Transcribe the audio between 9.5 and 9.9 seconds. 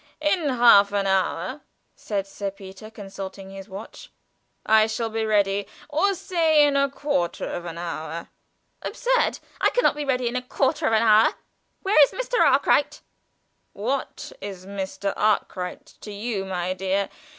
I can